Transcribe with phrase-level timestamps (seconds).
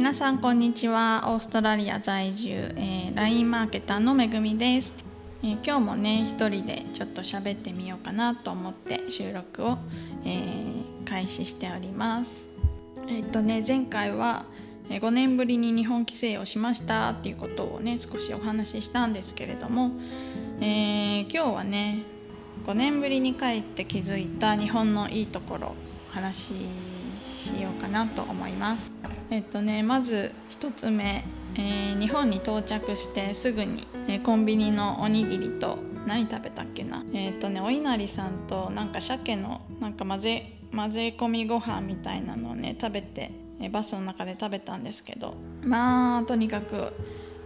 [0.00, 1.24] 皆さんこんにちは。
[1.26, 4.94] オーストラリア在住、えー、LINE マーケターのめぐみです、
[5.42, 9.76] えー、今日もね一人でちょっと喋ってみようかなと思って収録を、
[10.24, 12.30] えー、開始しております。
[13.08, 14.46] えっとね前回は
[14.88, 19.90] 5年ぶりに日本帰省をしましたっていうことをね少しお話ししたんですけれども、
[20.62, 21.98] え今日はね
[22.64, 25.74] 5年ぶりに帰って気づいた日本のいいところ
[26.10, 26.44] お話し
[27.26, 28.90] しようかなと思います。
[29.30, 46.92] えっとねまず1つ目、えー、日本に到着してすぐに、えー、コンビニのおにぎりと何食べたっけなえっ、とねお稲荷さんとなんか鮭のなんか混ぜ混ぜ込みご飯みたいなのをね食べて、えバスの中で食べたんですけどまあとにかく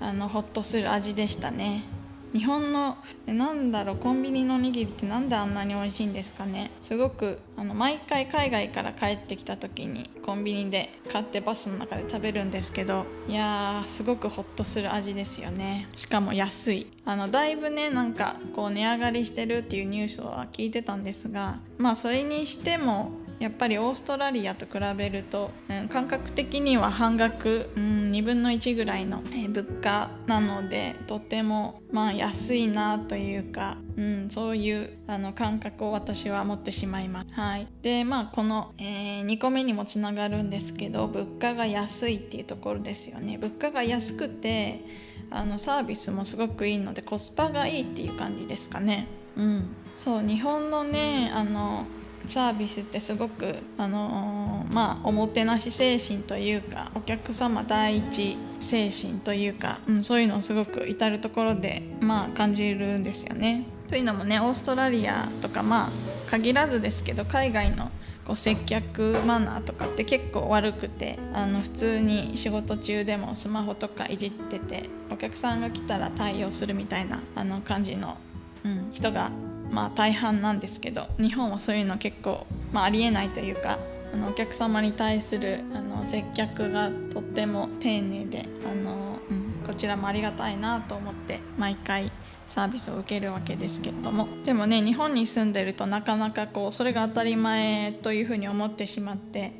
[0.00, 1.84] あのホッとする味でしたね。
[2.32, 6.70] 日本のなんだろうコンビニのおにぎりってなんであんなに美味しいんですかね？
[6.80, 15.88] すごくあの毎回海外から帰ってきた時にコンビニで買ってバスの中で食べるんですけどいやーすごくホッとする味ですよね。
[15.96, 16.86] しかも安い。
[17.04, 23.10] あのだいぶねなんかこう値上がりしてるっていうニュースは聞いてたんですがまあそれにしても
[23.40, 37.32] やっぱりオーストラリアと比べると、うん、感覚的には半額、うん、2分の1ぐらいの、物価なのでとても、まあ、安いなというか、うん、そういうあの感覚を私は持ってしまいます。
[37.32, 43.38] はい、でまあこの、えー、2個目にもつながるんですけど物価が安いっていうところですよね。
[43.38, 44.84] 物価が安くて
[45.30, 49.06] あのサービスもすごくいいのでコスパがいいっていう感じですかね。
[49.36, 51.86] うん、そう日本のねあの
[52.26, 63.64] サービスってすごくあのー、まあおもてなし精神というかお客様第一精神というか、うん、そういうのをすごく至る所でまあ感じるんですよね。
[63.88, 65.92] というのもねオーストラリアとかまあ
[66.30, 67.90] 限らずですけど海外の
[68.24, 78.16] こう接客マナーとかって結構悪くてあの普通に仕事中でもスマホとかいじっててお客さんが来たら対応するみたいなあの感じの、
[78.64, 79.32] うん、人が
[79.70, 83.78] まあ大半なんですけど日本はそういうの結構、まあ、ありえないというか
[84.12, 92.10] あのお客様に対するあの接客がとっても丁寧であの、うん、こちらもありがたいなと思って毎回
[92.48, 94.26] サービスを受けるわけですけれども。
[94.44, 99.52] でもね日本に住んでるとなかなかこうそれが当たり前というふうに思ってしまって、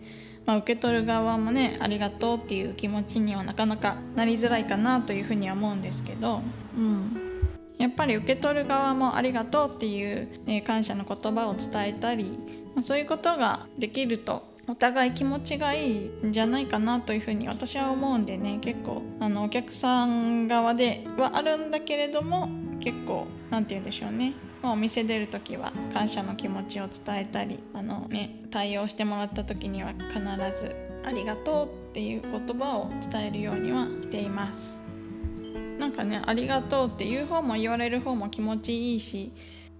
[0.44, 6.42] まあ、受け取る側もねありがとうっていう気持ちにはなかなかなりづらいかなというふうには思うんですけど、
[6.76, 7.29] うん、
[7.80, 12.38] やっぱり受け取る側もありがとうっていう、え感謝の言葉を伝えたり、
[12.76, 22.48] ま、そういうことができるとお互い気持ちがいいんじゃないかなというふうに私は思うんでね結構あのお客さん側ではあるんだけれども
[22.78, 30.20] 結構何て言うんでしょうねお店出る時は感謝の気持ちを伝えたりあの、ね、対応してもらった時には必
[30.60, 34.78] ず「ありがとう」っていう言葉を伝えるようにはしています。
[35.80, 39.32] なんかねありがとうって言う方も言われる方も気持ちいいし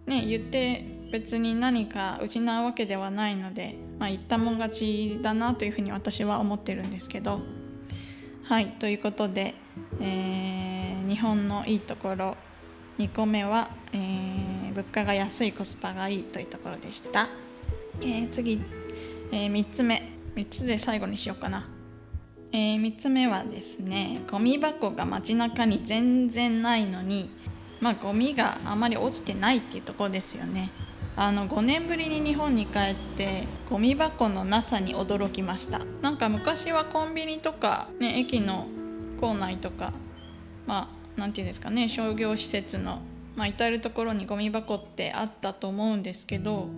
[0.07, 7.41] ね言って別に何か失うわけではないので、まあ、言ったもん勝ちだなというふうに私は思ってるんですけど。
[8.51, 9.55] はいということで、
[10.01, 12.37] えー、日本のいいところ
[12.99, 17.29] 2個目は、えー、物価が安いコスパがいいというところでした、
[18.01, 18.61] えー、次、
[19.31, 20.03] え3つ目。
[20.35, 21.69] 3つで最後にしようかな。
[22.53, 27.31] えー、3つ目はですねゴミ箱が街中に全然ないのに
[27.81, 30.71] まあゴミがあまり落ちてないっていうところですよね。
[31.17, 35.81] あの5年ぶりに日本に帰ってゴミ箱のなさに驚きました。
[36.03, 38.67] なんか昔はコンビニとか、ね、駅の
[39.21, 39.93] 構内とか
[40.67, 43.01] まあ何て言うんですかね商業施設の、
[43.37, 46.69] まあ、至る所にゴミ箱ってあったと思うんですけど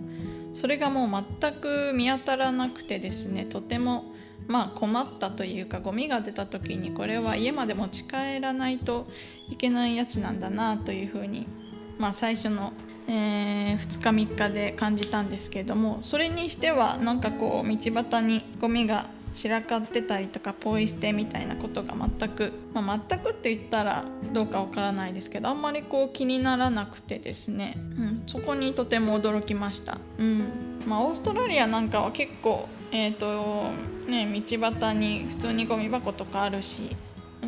[0.53, 4.12] それがもう全く見当たらなくてですねとても
[4.47, 9.07] まあ困ったというかゴミが出た時にこれは家まで持ち帰らないと
[9.49, 11.47] いけないやつなんだなというふうに、
[11.97, 12.73] まあ、最初の、
[13.07, 27.81] えー、2日3日で感じたんですけれどもそれにしてはなんかこう道端にゴミが散らかってたりとかポイ捨てみたいなことが全く、まあ、全くって言ったらどうかわからないですけどあんまりこう気にならなくてですね、う、
[28.27, 29.97] そこにとても驚きました。
[30.17, 30.43] うん。
[30.85, 33.71] まあ、オーストラリアなんかは結構えーと
[34.07, 36.95] ね、道端に普通にゴミ箱とかあるし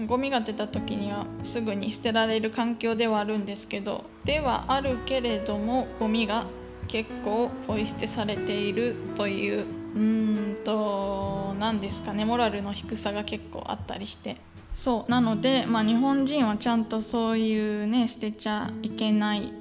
[0.07, 6.47] ゴミが出た時にはすぐに捨てられる環境ではあるんですけどではあるけれどもゴミが
[6.87, 14.37] 結構ポイ捨てされているといううんと何ですかねモラルの低さが結構あったりして。
[14.73, 15.11] そう。
[15.11, 19.53] なので、まあ、日本人はちゃんとそういうね捨てちゃいけない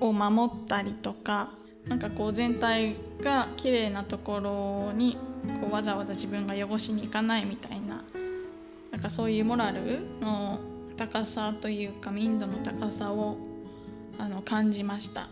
[0.00, 1.50] を守ったりとか
[1.86, 5.16] なんかこう全体が綺麗なところに
[5.60, 8.04] こうわざわざ自分が汚しに行かないみたいな
[8.90, 10.58] なんかそういうモラルの
[10.96, 13.38] 高さというか民度の高さを
[14.18, 15.28] あの感じました。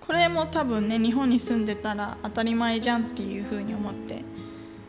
[0.00, 4.22] これも多分ね日本に住んでたら当たり前じゃんっていう風に思って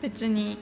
[0.02, 0.58] 別に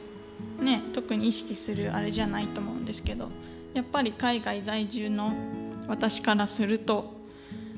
[0.61, 3.29] ね特に意識するあれじゃないと思うんですけど
[3.75, 5.33] やっぱり海外在住の
[5.89, 7.12] 私からすると、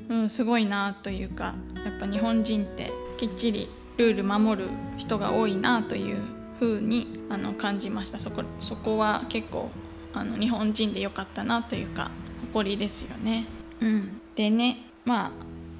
[0.09, 1.55] うん、すごいなというか
[1.85, 6.17] やっぱ日本人ってきっちりルール守る人が多いなという
[6.59, 9.69] 風にあに感じましたそこそこは結構
[10.13, 12.11] あの日本人でよかったなというか
[12.53, 13.45] 誇りですよね。
[13.81, 15.31] うん、でねまあ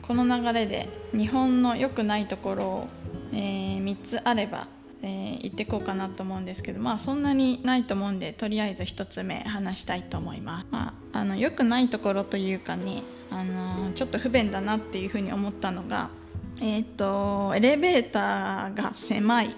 [0.01, 2.87] この流れで日本の良くないところを、
[3.33, 4.67] えー、3つあれば、
[5.01, 10.67] えー、言ってこうかなと思うんですけどまあそんなにないと思うんでとりあえず1つ目話したいと思います。
[10.71, 16.09] まあ、あの良くないところというかねあのちょっと不便だなっていうふうに思ったのが
[16.61, 19.55] えっ、ー、とエレベーターが狭い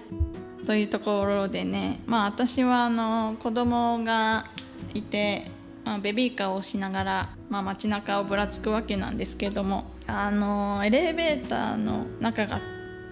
[0.66, 4.46] というところでねまあ私はあの子供が
[4.94, 5.50] いて、
[5.84, 12.60] まあ、ベビーカーをしながら、まあ、街中をぶらつくわけなんですけどもあのエレベーターの中が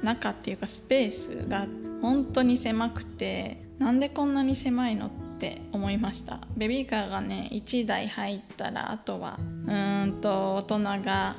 [0.03, 1.67] 中っていうかスペースが
[2.03, 6.41] 本当に狭くてなんでこんなに狭いのってって思いました。
[6.57, 9.73] ベビーカーがね1台入ったらあとはう
[10.07, 11.37] んと大人が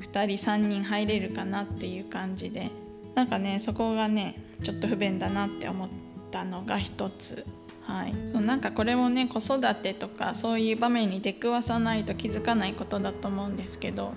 [0.00, 2.70] 2人3人入れるかなっていう感じで
[3.14, 5.88] なんかねそこがねちょっと不便だなって思っ
[6.30, 7.46] たのが一つ。
[7.82, 14.12] はい、そうなんかこれもね子育てとかそういう場面に出くわさないと気づかないことだと思うんですけど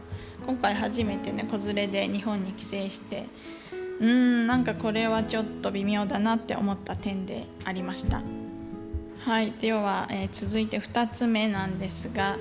[0.45, 3.25] 今回初めてね子連れで日本に帰省して
[3.99, 8.21] うーんなんかこれはちょっと微妙だなって思った点でありました。
[9.25, 12.38] はいでは、えー、続いて2つ目なんですが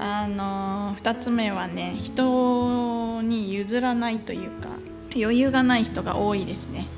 [0.00, 4.70] あのー、2つ目はね人に譲らないというか
[5.14, 6.88] 余裕がない人が多いですね。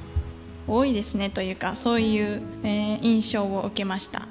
[0.66, 4.26] 多いですねというかそういう、えー、印象を受けました。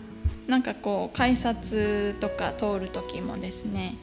[0.48, 3.96] なんかこう改札とか通る時もですね、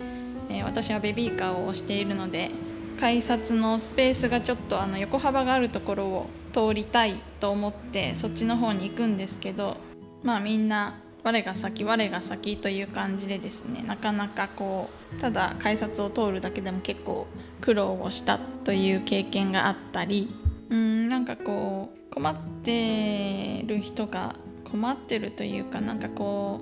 [0.49, 2.53] えー、私はベビーカーを押しているので
[3.00, 9.79] 改札のスペースがちょっとあの横幅があるところを通りたいと思ってそっちの方に行くんですけど
[10.26, 17.28] まあみんな我が先我が先という感じでですねなかなかこうただ改札を通るだけでも結構
[17.61, 20.28] 苦労をしたという経験があったり
[20.69, 24.34] うんなんかこう困ってる人が
[24.64, 26.61] 困ってるというかなんかこ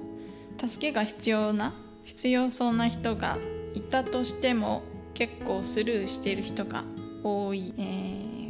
[0.62, 1.72] う助けが必要な
[2.02, 3.38] 必要そうな人が
[3.74, 4.82] いたとしても
[5.14, 6.84] 結構スルーしてる人が
[7.22, 7.80] 多い、え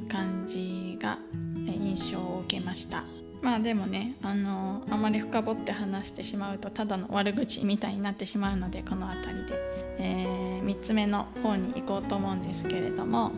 [0.02, 1.18] ー、感じが
[1.66, 3.23] 印象を受けました。
[3.44, 9.52] まあでもねあのあまり深掘って話してしまうとただの悪口みたいになってしまうのでこの辺りで、
[9.98, 13.32] えー、3つ目の方に行こうと思うんですけれども。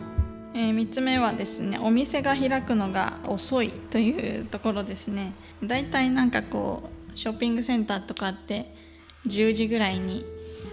[0.53, 5.33] えー、3つ目はですねお店が開くのが遅いというところですね。
[5.61, 8.73] だいたいなんかこうショッピングセンターとかって
[9.27, 10.25] 10時ぐらいに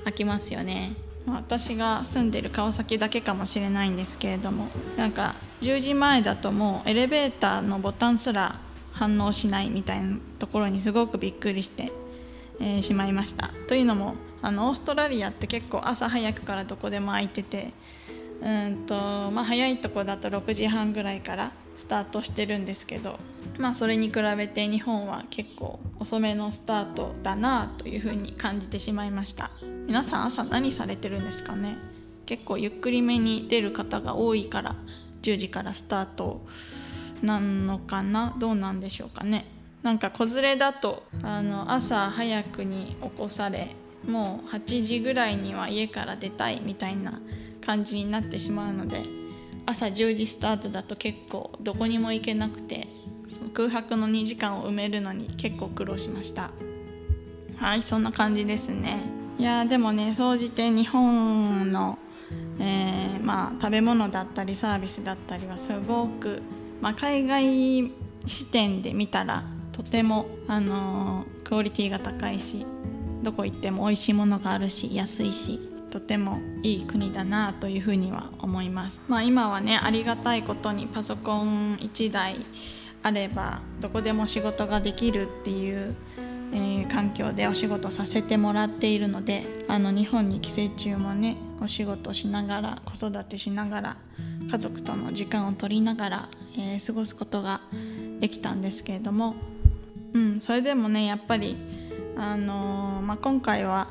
[0.04, 0.94] 開きますよね。
[1.26, 4.68] 私が住んでる川崎だけかもしれないんですけれども。
[4.96, 8.60] なんか10時前だともうエレベーターのボタンすら
[8.94, 11.92] 反応しないみたいなところにすごくびっくりして、
[12.60, 13.50] えー、しまいました。
[13.68, 17.72] というのもあのオーストラリアって結構朝早くからどこでも空いてて
[18.42, 18.94] うんと
[19.30, 23.18] まあ、早いとこだと6時半ぐらいからスタートしてるんですけど、
[23.58, 29.50] まあ、それに比べて日本は結構遅めのスタートだなというふうに感じてしまいました。
[29.86, 31.76] 皆さん朝何されてるんですかね？
[32.26, 34.76] 結構ゆっくりめに出る方が多いから
[35.22, 36.46] 10時からスタート。
[37.22, 38.34] なのかな？
[38.38, 39.46] どうなんでしょうかね？
[39.82, 43.76] なんか子連れだとあの朝早くに起こされ
[44.08, 47.20] もう8時ぐらいには家から出たいみたいな
[47.64, 49.02] 感じになってしまうので
[49.66, 52.88] 朝10時スタートだと結構どこにも行けなくて
[53.52, 56.50] 空白の2時間を埋めるのに結構苦労しました。
[57.56, 59.00] はいそんな感じですね。
[59.38, 61.98] いやでもね総じて日本の、
[62.58, 66.42] えー、まあ、食べ物だったりサービスだったりはすごく、
[66.84, 67.90] まあ、海外
[68.26, 72.66] 視点で見たらとても、あのー、クオリティが高いし
[73.22, 75.58] どこ行っても美味しいものがあるし安いし
[75.90, 79.00] とてもいい国だなというふうには思います。
[79.08, 82.36] まあ、今はねありがたいことにパソコン1台
[83.02, 85.94] あればどこでも仕事ができるっていう、
[86.52, 93.96] えー、環境でお仕事させてもらっているのであの日本に帰省中もねお仕事しながら子育てしながら
[94.50, 97.60] 家族との時間を取りながら、えー、過ごすことが
[98.20, 99.34] できたんですけれども、
[100.12, 101.56] うん、それでもねやっぱり、
[102.16, 103.88] あのー、まあ、今回は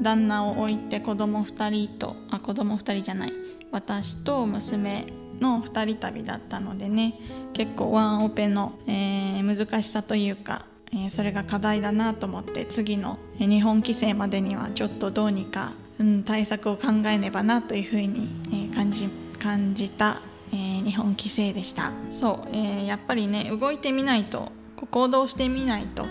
[0.00, 3.32] 旦那を置いて子供2人とあ子供2人じゃない
[3.70, 5.06] 私と娘
[5.40, 7.14] の2人旅だったのでね
[7.52, 20.20] 結構ワンオペの、えー、難しさというか、え、それが課題だなと思って次の日本規制までにはちょっとどうにか、うん、対策を考えねばなというふうに、えー、感じ感じた、
[20.52, 21.92] えー、日本規制でした。
[22.10, 24.52] そう、えー、やっぱりね動いてみないと
[24.90, 26.04] 行動してみないと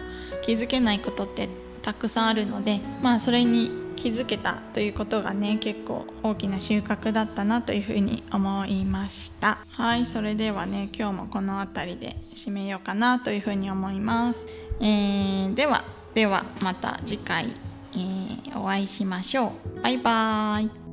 [0.43, 1.49] 気づけないことって
[1.81, 9.57] たくさんあるのでまあそれに気づけたということがね結構大きな収穫だったなというふうに思いました。
[9.71, 14.47] はいそれではね今日もこの辺りで締めようかなというふうに思います、
[14.79, 17.53] えー、ではではまた次回、
[17.93, 19.81] えー、お会いしましょう。
[19.81, 20.84] バイバーイ。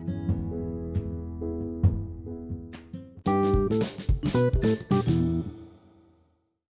[4.32, 5.01] Thank you.